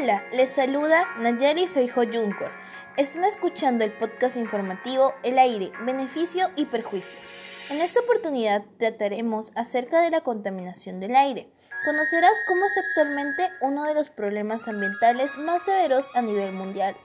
[0.00, 2.50] Hola, les saluda Nayari Feijo Juncor.
[2.96, 7.18] Están escuchando el podcast informativo El aire, beneficio y perjuicio.
[7.68, 11.50] En esta oportunidad trataremos acerca de la contaminación del aire.
[11.84, 16.96] Conocerás cómo es actualmente uno de los problemas ambientales más severos a nivel mundial.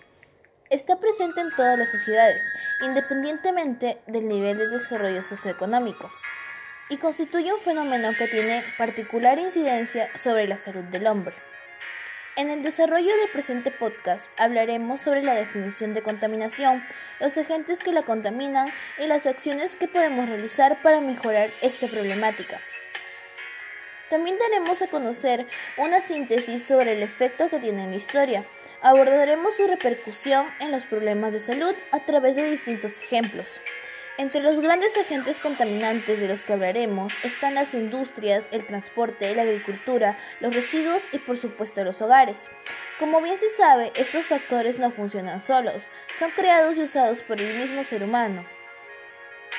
[0.70, 2.46] Está presente en todas las sociedades,
[2.82, 6.10] independientemente del nivel de desarrollo socioeconómico,
[6.90, 11.36] y constituye un fenómeno que tiene particular incidencia sobre la salud del hombre.
[12.38, 16.84] En el desarrollo del presente podcast hablaremos sobre la definición de contaminación,
[17.22, 22.60] los agentes que la contaminan y las acciones que podemos realizar para mejorar esta problemática.
[24.10, 25.48] También daremos a conocer
[25.78, 28.46] una síntesis sobre el efecto que tiene en la historia.
[28.82, 33.62] Abordaremos su repercusión en los problemas de salud a través de distintos ejemplos.
[34.18, 39.42] Entre los grandes agentes contaminantes de los que hablaremos están las industrias, el transporte, la
[39.42, 42.50] agricultura, los residuos y por supuesto los hogares.
[42.98, 47.60] Como bien se sabe, estos factores no funcionan solos, son creados y usados por el
[47.60, 48.46] mismo ser humano.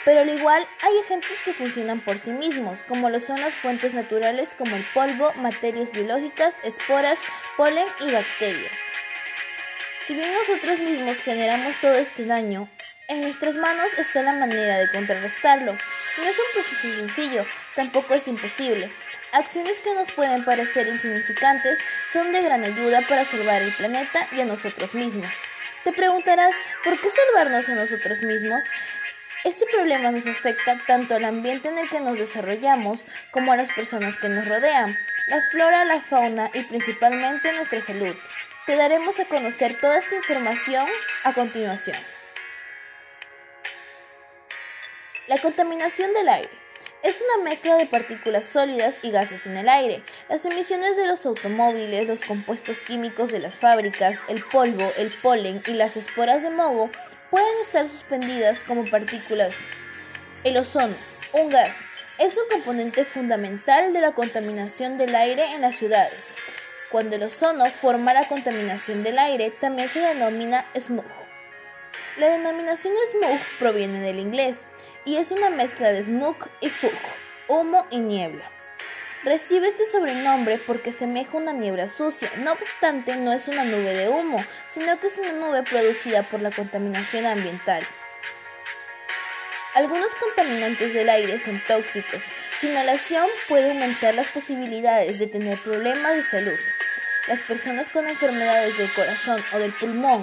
[0.07, 3.93] Pero al igual hay agentes que funcionan por sí mismos, como lo son las fuentes
[3.93, 7.19] naturales como el polvo, materias biológicas, esporas,
[7.59, 8.79] polen y bacterias.
[10.07, 12.71] Si bien nosotros mismos generamos todo este daño,
[13.09, 15.73] en nuestras manos está la manera de contrarrestarlo.
[15.73, 18.91] No es un proceso sencillo, tampoco es imposible.
[19.33, 21.79] Acciones que nos pueden parecer insignificantes
[22.13, 25.31] son de gran ayuda para salvar el planeta y a nosotros mismos.
[25.85, 28.65] Te preguntarás, ¿por qué salvarnos a nosotros mismos?
[29.45, 33.71] Este problema nos afecta tanto al ambiente en el que nos desarrollamos como a las
[33.73, 34.97] personas que nos rodean,
[35.29, 38.17] la flora, la fauna y principalmente nuestra salud.
[38.67, 40.87] Te daremos a conocer toda esta información
[41.23, 41.97] a continuación.
[45.29, 46.51] La contaminación del aire.
[47.03, 50.05] Es una mezcla de partículas sólidas y gases en el aire.
[50.29, 55.61] Las emisiones de los automóviles, los compuestos químicos de las fábricas, el polvo, el polen
[55.67, 56.91] y las esporas de moho
[57.29, 59.57] pueden estar suspendidas como partículas.
[60.45, 60.95] El ozono,
[61.33, 61.77] un gas,
[62.19, 66.37] es un componente fundamental de la contaminación del aire en las ciudades.
[66.93, 71.05] Cuando el ozono forma la contaminación del aire, también se denomina smog.
[72.17, 74.69] La denominación smog proviene del inglés
[75.07, 76.91] y es una mezcla de smog y fog,
[77.49, 78.51] humo y niebla.
[79.23, 84.09] Recibe este sobrenombre porque semeja una niebla sucia, no obstante no es una nube de
[84.09, 87.83] humo, sino que es una nube producida por la contaminación ambiental.
[89.75, 92.23] Algunos contaminantes del aire son tóxicos.
[92.61, 96.59] Su inhalación puede aumentar las posibilidades de tener problemas de salud.
[97.29, 100.23] Las personas con enfermedades del corazón o del pulmón,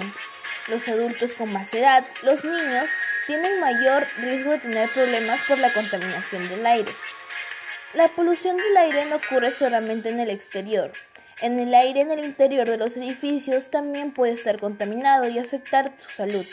[0.68, 2.88] los adultos con más edad, los niños
[3.26, 6.92] tienen mayor riesgo de tener problemas por la contaminación del aire.
[7.94, 10.92] La polución del aire no ocurre solamente en el exterior.
[11.40, 15.92] En el aire en el interior de los edificios también puede estar contaminado y afectar
[15.98, 16.46] su salud.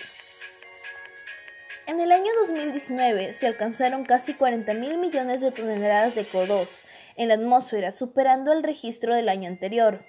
[1.88, 6.68] En el año 2019 se alcanzaron casi 40 mil millones de toneladas de CO2
[7.16, 10.00] en la atmósfera, superando el registro del año anterior.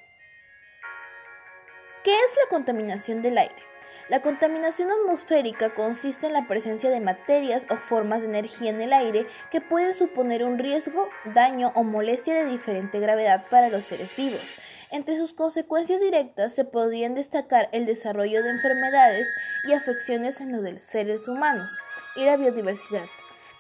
[2.04, 3.71] ¿Qué es la contaminación del aire?
[4.08, 8.92] La contaminación atmosférica consiste en la presencia de materias o formas de energía en el
[8.92, 14.14] aire que pueden suponer un riesgo, daño o molestia de diferente gravedad para los seres
[14.16, 14.58] vivos.
[14.90, 19.26] Entre sus consecuencias directas se podrían destacar el desarrollo de enfermedades
[19.66, 21.70] y afecciones en los seres humanos
[22.16, 23.06] y la biodiversidad.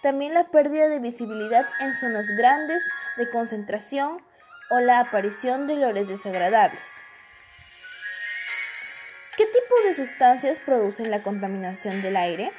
[0.02, 2.82] También la pérdida de visibilidad en zonas grandes
[3.16, 4.20] de concentración
[4.70, 7.02] o la aparición de olores desagradables.
[9.34, 12.52] ¿Qué tipos de sustancias producen la contaminación del aire?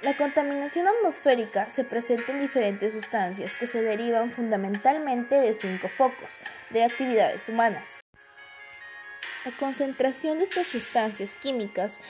[0.00, 6.40] La contaminación atmosférica se presenta en diferentes sustancias que se derivan fundamentalmente de cinco focos
[6.70, 7.98] de actividades humanas.
[9.44, 12.00] La concentración de estas sustancias químicas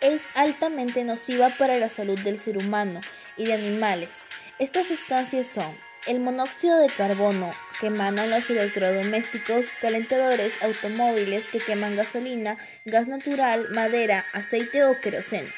[0.00, 3.02] es altamente nociva para la salud del ser humano
[3.36, 4.26] y de animales.
[4.58, 5.76] Estas sustancias son
[6.06, 13.68] el monóxido de carbono que emanan los electrodomésticos, calentadores, automóviles que queman gasolina, gas natural,
[13.70, 15.48] madera, aceite o queroseno.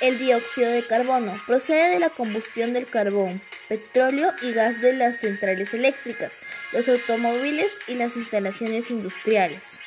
[0.00, 5.16] El dióxido de carbono procede de la combustión del carbón, petróleo y gas de las
[5.18, 6.34] centrales eléctricas,
[6.72, 9.78] los automóviles y las instalaciones industriales.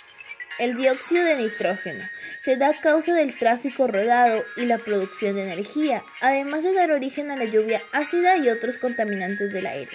[0.60, 2.04] El dióxido de nitrógeno
[2.40, 6.92] se da a causa del tráfico rodado y la producción de energía, además de dar
[6.92, 9.92] origen a la lluvia ácida y otros contaminantes del aire.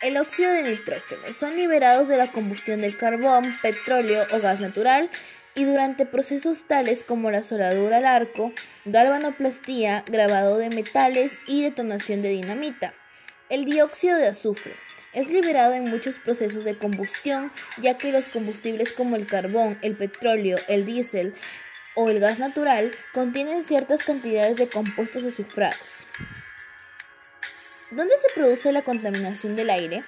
[0.00, 5.10] El óxido de nitrógeno son liberados de la combustión del carbón, petróleo o gas natural
[5.56, 8.52] y durante procesos tales como la soldadura al arco,
[8.84, 12.94] galvanoplastía, grabado de metales y detonación de dinamita.
[13.48, 14.76] El dióxido de azufre
[15.14, 19.94] Es liberado en muchos procesos de combustión, ya que los combustibles como el carbón, el
[19.94, 21.34] petróleo, el diésel
[21.94, 25.78] o el gas natural contienen ciertas cantidades de compuestos azufrados.
[27.92, 30.02] ¿Dónde se produce la contaminación del aire?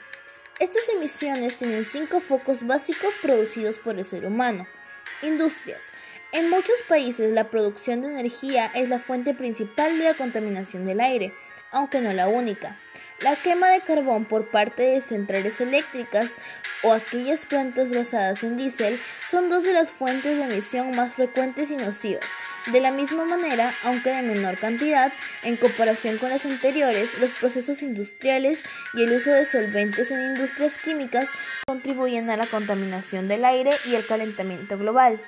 [0.59, 4.67] Estas emisiones tienen cinco focos básicos producidos por el ser humano.
[5.23, 5.93] Industrias.
[6.33, 11.01] En muchos países la producción de energía es la fuente principal de la contaminación del
[11.01, 11.33] aire,
[11.71, 12.77] aunque no la única.
[13.21, 16.37] La quema de carbón por parte de centrales eléctricas
[16.83, 21.71] o aquellas plantas basadas en diésel son dos de las fuentes de emisión más frecuentes
[21.71, 22.27] y nocivas.
[22.73, 27.81] De la misma manera, aunque de menor cantidad, en comparación con las anteriores, los procesos
[27.81, 31.31] industriales y el uso de solventes en industrias químicas
[31.67, 35.23] contribuyen a la contaminación del aire y el calentamiento global.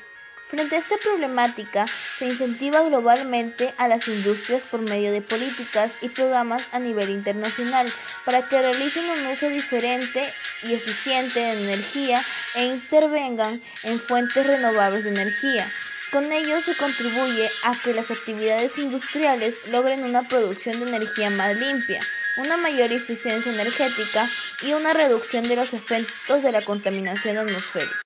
[0.49, 1.85] Frente a esta problemática,
[2.17, 7.93] se incentiva globalmente a las industrias por medio de políticas y programas a nivel internacional
[8.25, 12.25] para que realicen un uso diferente y eficiente de energía
[12.55, 15.71] e intervengan en fuentes renovables de energía.
[16.11, 21.55] Con ello se contribuye a que las actividades industriales logren una producción de energía más
[21.59, 22.01] limpia,
[22.39, 24.31] una mayor eficiencia energética
[24.63, 28.01] y una reducción de los efectos de la contaminación atmosférica.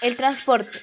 [0.00, 0.80] El transporte.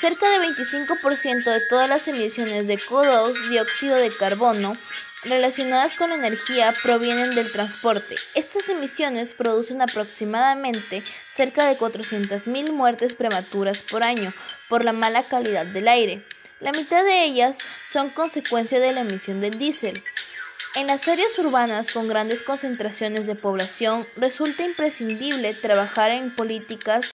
[0.00, 4.76] Cerca de 25% de todas las emisiones de CO2, dióxido de carbono,
[5.22, 8.16] relacionadas con la energía provienen del transporte.
[8.34, 14.34] Estas emisiones producen aproximadamente cerca de 400.000 muertes prematuras por año
[14.68, 16.26] por la mala calidad del aire.
[16.60, 17.58] La mitad de ellas
[17.90, 20.02] son consecuencia de la emisión del diésel.
[20.74, 27.12] En las áreas urbanas con grandes concentraciones de población resulta imprescindible trabajar en políticas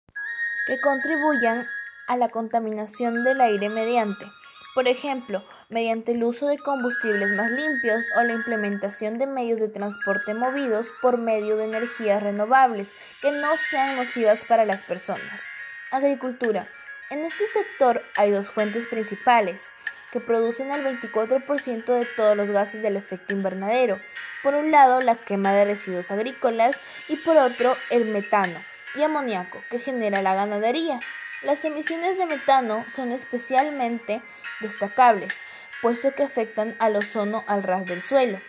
[0.69, 1.67] que contribuyan
[2.09, 4.27] a la contaminación del aire mediante,
[4.75, 9.69] por ejemplo, mediante el uso de combustibles más limpios o la implementación de medios de
[9.69, 12.89] transporte movidos por medio de energías renovables
[13.21, 15.43] que no sean nocivas para las personas.
[15.91, 16.69] Agricultura.
[17.11, 19.69] En este sector hay dos fuentes principales
[20.13, 23.99] que producen el 24% de todos los gases del efecto invernadero.
[24.43, 28.61] Por un lado, la quema de residuos agrícolas y por otro, el metano
[28.95, 31.01] y amoníaco que genera la ganadería.
[31.43, 34.23] Las emisiones de metano son especialmente
[34.61, 35.41] destacables,
[35.81, 38.41] puesto que afectan al ozono al ras del suelo.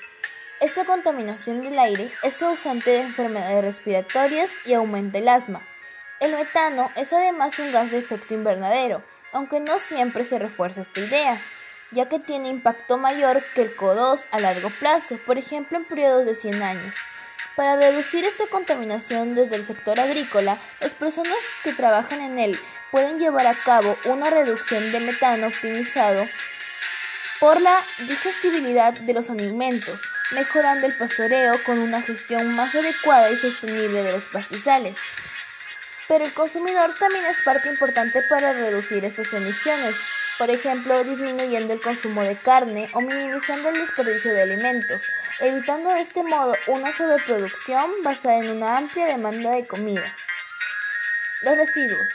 [0.60, 5.62] Esta contaminación del aire es causante de enfermedades respiratorias y aumenta el asma.
[6.20, 9.04] El metano es además un gas de efecto invernadero,
[9.34, 11.40] aunque no siempre se refuerza esta idea,
[11.92, 16.26] ya que tiene impacto mayor que el CO2 a largo plazo, por ejemplo en periodos
[16.26, 16.96] de 100 años.
[17.56, 22.60] Para reducir esta contaminación desde el sector agrícola, las personas que trabajan en él
[22.92, 26.28] pueden llevar a cabo una reducción de metano optimizado
[27.40, 30.02] por la digestibilidad de los alimentos,
[30.32, 34.98] mejorando el pastoreo con una gestión más adecuada y sostenible de los pastizales.
[36.08, 39.96] Pero el consumidor también es parte importante para reducir estas emisiones,
[40.40, 45.04] por ejemplo, disminuyendo el consumo de carne o minimizando el desperdicio de alimentos,
[45.42, 50.16] evitando de este modo una sobreproducción basada en una amplia demanda de comida.
[51.42, 52.10] Los residuos.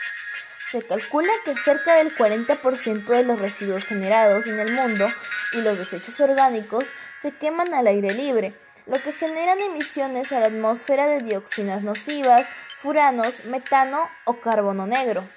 [0.71, 5.07] Se calcula que cerca del 40% de los residuos generados en el mundo
[5.53, 10.47] y los desechos orgánicos se queman al aire libre, lo que generan emisiones a la
[10.47, 15.29] atmósfera de dioxinas nocivas, furanos, metano o carbono negro.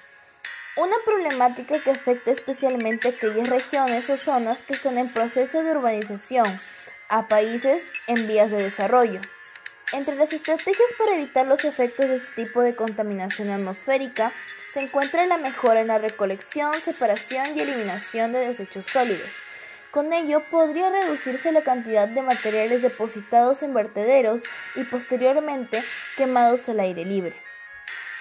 [0.78, 5.72] Una problemática que afecta especialmente a aquellas regiones o zonas que están en proceso de
[5.72, 6.46] urbanización,
[7.08, 9.20] a países en vías de desarrollo.
[9.92, 14.32] Entre las estrategias para evitar los efectos de este tipo de contaminación atmosférica
[14.68, 19.42] se encuentra la mejora en la recolección, separación y eliminación de desechos sólidos.
[19.90, 24.44] Con ello podría reducirse la cantidad de materiales depositados en vertederos
[24.76, 25.82] y posteriormente
[26.16, 27.47] quemados al aire libre.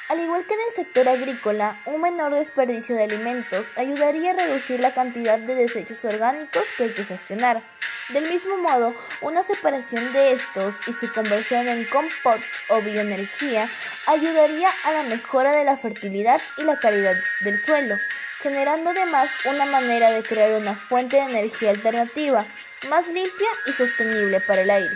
[0.10, 4.80] Al igual que en el sector agrícola, un menor desperdicio de alimentos ayudaría a reducir
[4.80, 7.62] la cantidad de desechos orgánicos que hay que gestionar.
[8.10, 13.70] Del mismo modo, una separación de estos y su conversión en composts o bioenergía
[14.06, 17.98] ayudaría a la mejora de la fertilidad y la calidad del suelo,
[18.42, 22.46] generando además una manera de crear una fuente de energía alternativa
[22.90, 24.96] más limpia y sostenible para el aire.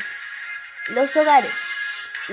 [0.87, 1.70] Los hogares.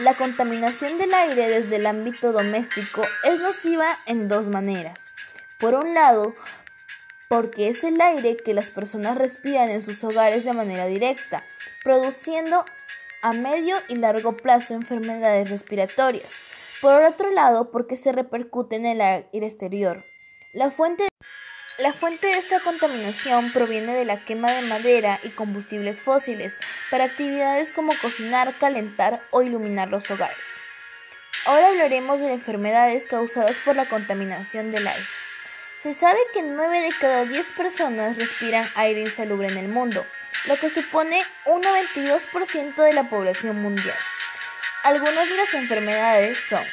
[0.02, 5.12] La contaminación del aire desde el ámbito doméstico es nociva en dos maneras.
[5.58, 6.34] Por un lado,
[7.28, 11.42] porque es el aire que las personas respiran en sus hogares de manera directa,
[11.82, 12.64] produciendo
[13.22, 16.42] a medio y largo plazo enfermedades respiratorias.
[16.80, 20.04] Por otro lado, porque se repercute en el aire exterior.
[20.52, 21.08] La fuente
[21.78, 26.58] la fuente de esta contaminación proviene de la quema de madera y combustibles fósiles
[26.90, 30.36] para actividades como cocinar, calentar o iluminar los hogares.
[31.46, 35.06] Ahora hablaremos de enfermedades causadas por la contaminación del aire.
[35.80, 40.04] Se sabe que 9 de cada 10 personas respiran aire insalubre en el mundo,
[40.46, 43.96] lo que supone un 92% de la población mundial.
[44.82, 46.64] Algunas de las enfermedades son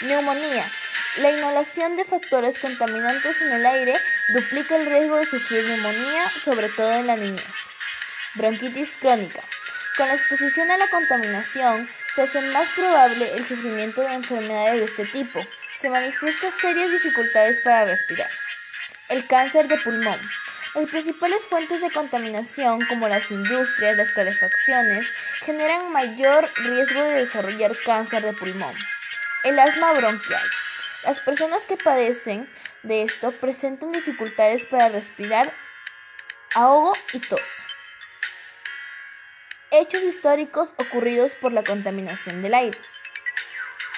[0.00, 0.70] neumonía.
[1.16, 3.94] La inhalación de factores contaminantes en el aire
[4.30, 7.44] duplica el riesgo de sufrir neumonía, sobre todo en la niñez.
[8.34, 9.40] Bronquitis crónica.
[9.96, 14.84] Con la exposición a la contaminación se hace más probable el sufrimiento de enfermedades de
[14.86, 15.38] este tipo.
[15.78, 18.30] Se manifiestan serias dificultades para respirar.
[19.08, 20.18] El cáncer de pulmón.
[20.74, 25.06] Las principales fuentes de contaminación, como las industrias, las calefacciones,
[25.44, 28.74] generan mayor riesgo de desarrollar cáncer de pulmón.
[29.44, 30.42] El asma bronquial.
[31.04, 32.48] Las personas que padecen
[32.82, 35.52] de esto presentan dificultades para respirar,
[36.54, 37.40] ahogo y tos
[39.80, 42.78] hechos históricos ocurridos por la contaminación del aire.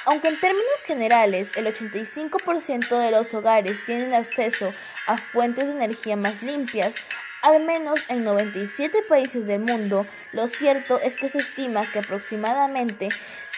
[0.06, 4.72] Aunque en términos generales el 85% de los hogares tienen acceso
[5.06, 6.94] a fuentes de energía más limpias,
[7.46, 13.08] al menos en 97 países del mundo, lo cierto es que se estima que aproximadamente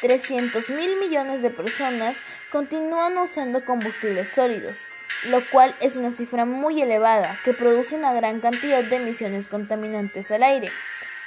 [0.03, 4.89] 300 mil millones de personas continúan usando combustibles sólidos,
[5.25, 10.31] lo cual es una cifra muy elevada que produce una gran cantidad de emisiones contaminantes
[10.33, 10.71] al aire.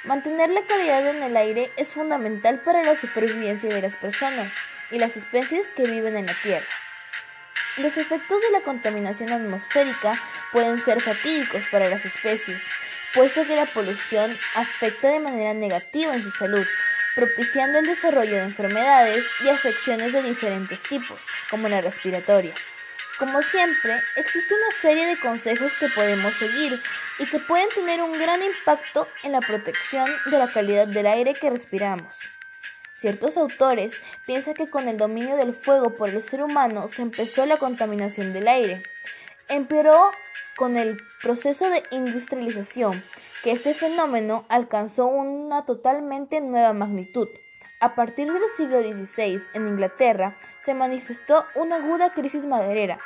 [0.04, 4.52] Mantener la calidad en el aire es fundamental para la supervivencia de las personas
[4.92, 6.66] y las especies que viven en la Tierra.
[7.78, 10.20] Los efectos de la contaminación atmosférica
[10.52, 12.62] pueden ser fatídicos para las especies,
[13.14, 16.66] puesto que la polución afecta de manera negativa en su salud,
[17.14, 22.52] propiciando el desarrollo de enfermedades y afecciones de diferentes tipos, como la respiratoria.
[23.18, 26.78] Como siempre, existe una serie de consejos que podemos seguir
[27.18, 31.32] y que pueden tener un gran impacto en la protección de la calidad del aire
[31.32, 32.20] que respiramos.
[32.94, 37.46] Ciertos autores piensan que con el dominio del fuego por el ser humano se empezó
[37.46, 38.82] la contaminación del aire.
[39.48, 40.10] Empeoró
[40.56, 43.02] con el proceso de industrialización,
[43.42, 47.28] que este fenómeno alcanzó una totalmente nueva magnitud.
[47.80, 53.00] A partir del siglo XVI, en Inglaterra, se manifestó una aguda crisis maderera,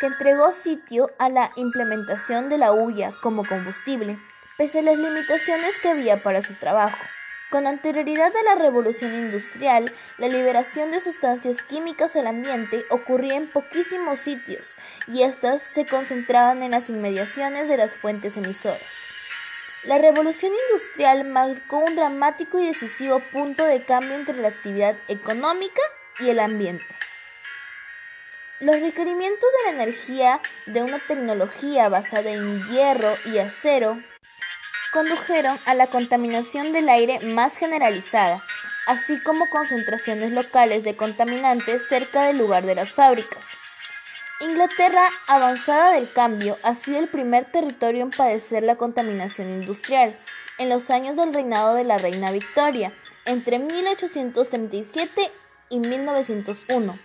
[0.00, 4.18] que entregó sitio a la implementación de la hulla como combustible,
[4.56, 6.96] pese a las limitaciones que había para su trabajo.
[7.52, 13.46] Con anterioridad a la revolución industrial, la liberación de sustancias químicas al ambiente ocurría en
[13.46, 14.74] poquísimos sitios
[15.06, 19.04] y éstas se concentraban en las inmediaciones de las fuentes emisoras.
[19.84, 25.82] La revolución industrial marcó un dramático y decisivo punto de cambio entre la actividad económica
[26.20, 26.86] y el ambiente.
[28.60, 34.00] Los requerimientos de la energía de una tecnología basada en hierro y acero
[34.92, 38.42] condujeron a la contaminación del aire más generalizada,
[38.86, 43.48] así como concentraciones locales de contaminantes cerca del lugar de las fábricas.
[44.40, 50.14] Inglaterra, avanzada del cambio, ha sido el primer territorio en padecer la contaminación industrial
[50.58, 52.92] en los años del reinado de la reina Victoria,
[53.24, 55.30] entre 1837
[55.70, 56.98] y 1901.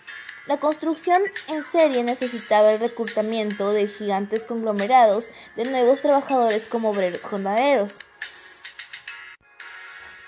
[0.47, 7.25] La construcción en serie necesitaba el reclutamiento de gigantes conglomerados de nuevos trabajadores como obreros
[7.25, 7.99] jornaleros.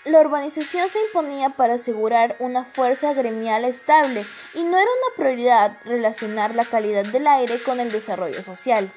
[0.03, 5.77] La urbanización se imponía para asegurar una fuerza gremial estable y no era una prioridad
[5.85, 8.91] relacionar la calidad del aire con el desarrollo social.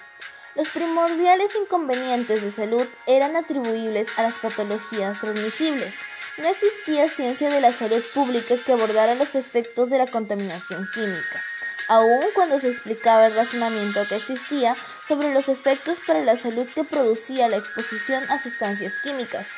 [0.56, 5.94] Los primordiales inconvenientes de salud eran atribuibles a las patologías transmisibles.
[6.38, 11.44] No existía ciencia de la salud pública que abordara los efectos de la contaminación química,
[11.88, 14.74] aun cuando se explicaba el razonamiento que existía
[15.06, 19.50] sobre los efectos para la salud que producía la exposición a sustancias químicas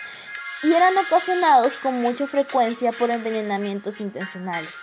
[0.65, 4.75] y eran ocasionados con mucha frecuencia por envenenamientos intencionales.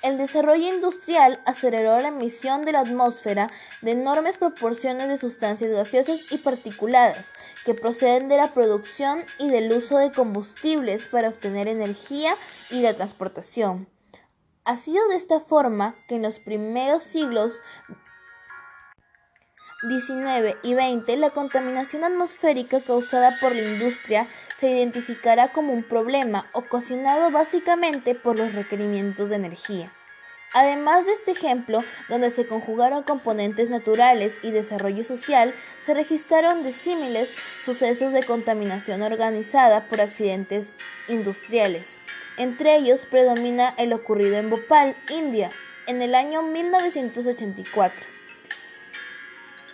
[0.00, 3.50] El desarrollo industrial aceleró la emisión de la atmósfera
[3.82, 9.72] de enormes proporciones de sustancias gaseosas y particuladas que proceden de la producción y del
[9.72, 12.36] uso de combustibles para obtener energía
[12.70, 13.88] y la transportación.
[14.64, 17.60] Ha sido de esta forma que en los primeros siglos
[19.88, 24.26] 19 y 20 la contaminación atmosférica causada por la industria
[24.58, 29.92] se identificará como un problema ocasionado básicamente por los requerimientos de energía.
[30.52, 37.36] Además de este ejemplo, donde se conjugaron componentes naturales y desarrollo social, se registraron disímiles
[37.64, 40.72] sucesos de contaminación organizada por accidentes
[41.06, 41.96] industriales.
[42.36, 45.52] Entre ellos predomina el ocurrido en Bhopal, India,
[45.86, 48.17] en el año 1984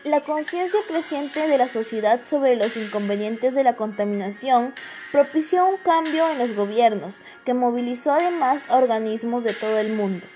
[0.05, 4.75] La conciencia creciente de la sociedad sobre los inconvenientes de la contaminación
[5.11, 10.27] propició un cambio en los gobiernos, que movilizó además a organismos de todo el mundo.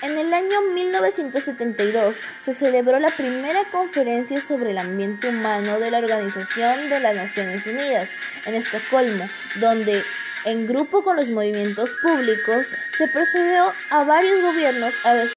[0.00, 5.98] En el año 1972 se celebró la primera conferencia sobre el ambiente humano de la
[5.98, 8.08] Organización de las Naciones Unidas
[8.46, 10.02] en Estocolmo, donde
[10.46, 15.35] en grupo con los movimientos públicos se procedió a varios gobiernos a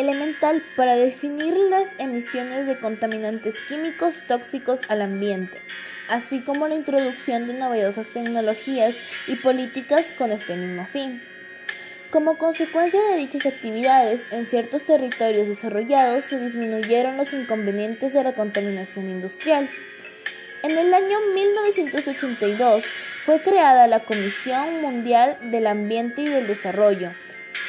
[0.00, 5.60] elemental para definir las emisiones de contaminantes químicos tóxicos al ambiente,
[6.08, 11.22] así como la introducción de novedosas tecnologías y políticas con este mismo fin.
[12.10, 18.34] Como consecuencia de dichas actividades, en ciertos territorios desarrollados se disminuyeron los inconvenientes de la
[18.34, 19.70] contaminación industrial.
[20.64, 22.84] En el año 1982
[23.24, 27.12] fue creada la Comisión Mundial del Ambiente y del Desarrollo,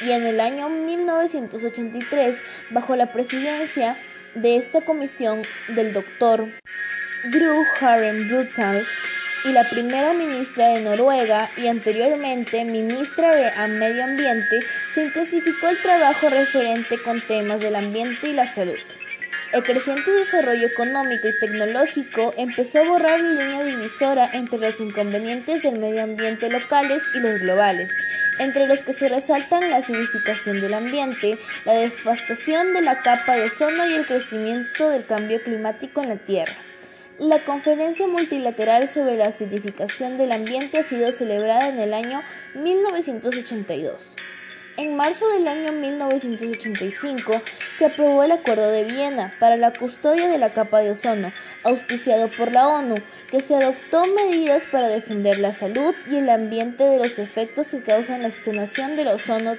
[0.00, 2.36] y en el año 1983,
[2.70, 3.96] bajo la presidencia
[4.34, 6.48] de esta comisión del doctor
[7.30, 8.84] Gro Harlem Brundtland
[9.44, 14.60] y la primera ministra de Noruega y anteriormente ministra de Medio Ambiente,
[14.94, 18.78] se intensificó el trabajo referente con temas del ambiente y la salud.
[19.52, 25.62] El creciente desarrollo económico y tecnológico empezó a borrar la línea divisora entre los inconvenientes
[25.62, 27.94] del medio ambiente locales y los globales,
[28.38, 33.44] entre los que se resaltan la acidificación del ambiente, la devastación de la capa de
[33.44, 36.54] ozono y el crecimiento del cambio climático en la Tierra.
[37.18, 42.22] La conferencia multilateral sobre la acidificación del ambiente ha sido celebrada en el año
[42.54, 44.16] 1982.
[44.82, 47.40] En marzo del año 1985
[47.78, 52.26] se aprobó el Acuerdo de Viena para la custodia de la capa de ozono, auspiciado
[52.26, 52.96] por la ONU,
[53.30, 57.84] que se adoptó medidas para defender la salud y el ambiente de los efectos que
[57.84, 59.54] causan la extenuación del ozono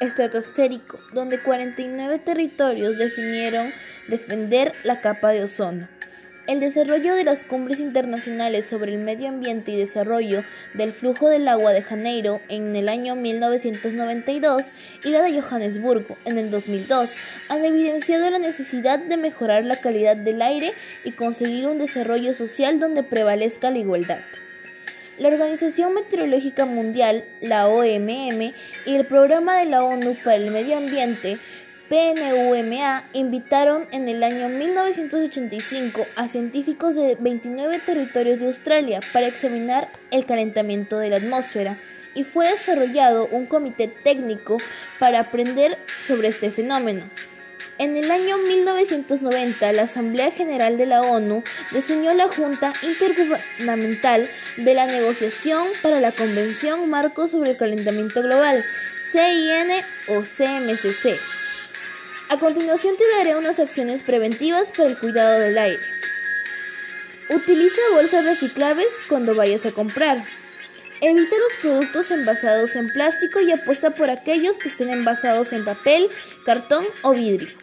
[0.00, 3.68] estratosférico, donde 49 territorios definieron
[4.06, 5.88] defender la capa de ozono.
[6.46, 11.48] El desarrollo de las cumbres internacionales sobre el medio ambiente y desarrollo del flujo del
[11.48, 14.72] agua de Janeiro en el año 1992
[15.04, 17.14] y la de Johannesburgo en el 2002
[17.48, 22.78] han evidenciado la necesidad de mejorar la calidad del aire y conseguir un desarrollo social
[22.78, 24.20] donde prevalezca la igualdad.
[25.16, 28.52] La Organización Meteorológica Mundial, la OMM,
[28.84, 31.38] y el Programa de la ONU para el Medio Ambiente
[31.88, 39.92] PNUMA invitaron en el año 1985 a científicos de 29 territorios de Australia para examinar
[40.10, 41.78] el calentamiento de la atmósfera
[42.14, 44.56] y fue desarrollado un comité técnico
[44.98, 47.04] para aprender sobre este fenómeno.
[47.76, 51.42] En el año 1990, la Asamblea General de la ONU
[51.72, 58.64] diseñó la Junta Intergubernamental de la Negociación para la Convención Marco sobre el Calentamiento Global,
[59.00, 59.70] CIN
[60.08, 61.20] o CMCC
[62.34, 65.82] a continuación te daré unas acciones preventivas para el cuidado del aire.
[67.30, 70.24] Utiliza bolsas reciclables cuando vayas a comprar.
[71.00, 76.08] Evita los productos envasados en plástico y apuesta por aquellos que estén envasados en papel,
[76.44, 77.56] cartón o vidrio.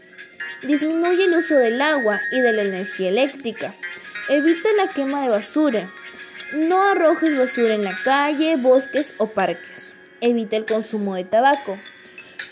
[0.61, 3.75] Disminuye el uso del agua y de la energía eléctrica.
[4.29, 5.91] Evita la quema de basura.
[6.53, 9.93] No arrojes basura en la calle, bosques o parques.
[10.21, 11.77] Evita el consumo de tabaco.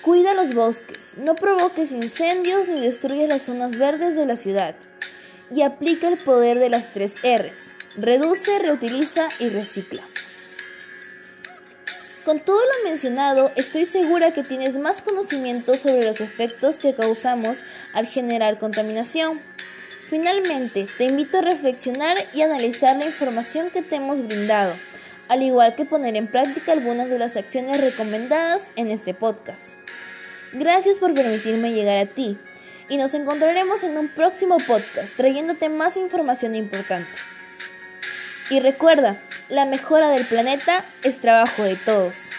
[0.01, 4.75] Cuida los bosques, no provoques incendios ni destruyas las zonas verdes de la ciudad.
[5.53, 7.71] Y aplica el poder de las tres R's.
[7.95, 10.03] Reduce, reutiliza y recicla.
[12.23, 17.63] Con todo lo mencionado, estoy segura que tienes más conocimiento sobre los efectos que causamos
[17.93, 19.41] al generar contaminación.
[20.09, 24.75] Finalmente, te invito a reflexionar y analizar la información que te hemos brindado,
[25.29, 29.77] al igual que poner en práctica algunas de las acciones recomendadas en este podcast.
[30.51, 32.37] Gracias por permitirme llegar a ti
[32.89, 37.11] y nos encontraremos en un próximo podcast trayéndote más información importante.
[38.49, 42.31] Y recuerda, la mejora del planeta es trabajo de todos.